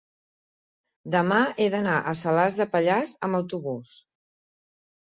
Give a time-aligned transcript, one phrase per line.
[1.17, 3.97] demà he d'anar a Salàs de Pallars amb autobús.